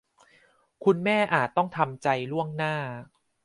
[0.83, 2.73] คุณแม่อาจต้องทำใจล่วงหน้า